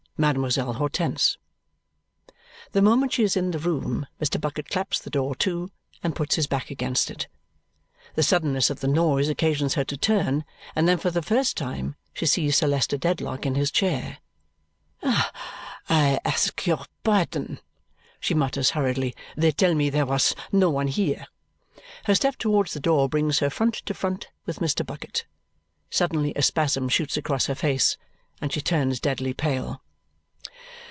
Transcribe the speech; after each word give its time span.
Mademoiselle 0.17 0.73
Hortense. 0.73 1.39
The 2.73 2.81
moment 2.83 3.11
she 3.11 3.23
is 3.23 3.35
in 3.35 3.49
the 3.49 3.57
room 3.57 4.05
Mr. 4.21 4.39
Bucket 4.39 4.69
claps 4.69 4.99
the 4.99 5.09
door 5.09 5.33
to 5.37 5.71
and 6.03 6.15
puts 6.15 6.35
his 6.35 6.45
back 6.45 6.69
against 6.69 7.09
it. 7.09 7.27
The 8.13 8.21
suddenness 8.21 8.69
of 8.69 8.81
the 8.81 8.87
noise 8.87 9.29
occasions 9.29 9.73
her 9.73 9.83
to 9.85 9.97
turn, 9.97 10.45
and 10.75 10.87
then 10.87 10.99
for 10.99 11.09
the 11.09 11.23
first 11.23 11.57
time 11.57 11.95
she 12.13 12.27
sees 12.27 12.55
Sir 12.55 12.67
Leicester 12.67 12.97
Dedlock 12.97 13.47
in 13.47 13.55
his 13.55 13.71
chair. 13.71 14.19
"I 15.01 16.19
ask 16.23 16.67
you 16.67 16.77
pardon," 17.03 17.59
she 18.19 18.35
mutters 18.35 18.69
hurriedly. 18.69 19.15
"They 19.35 19.49
tell 19.51 19.73
me 19.73 19.89
there 19.89 20.05
was 20.05 20.35
no 20.51 20.69
one 20.69 20.89
here." 20.89 21.25
Her 22.03 22.13
step 22.13 22.35
towards 22.37 22.73
the 22.75 22.79
door 22.79 23.09
brings 23.09 23.39
her 23.39 23.49
front 23.49 23.73
to 23.87 23.95
front 23.95 24.27
with 24.45 24.59
Mr. 24.59 24.85
Bucket. 24.85 25.25
Suddenly 25.89 26.31
a 26.35 26.43
spasm 26.43 26.89
shoots 26.89 27.17
across 27.17 27.47
her 27.47 27.55
face 27.55 27.97
and 28.39 28.53
she 28.53 28.61
turns 28.61 28.99
deadly 28.99 29.33
pale. 29.33 29.81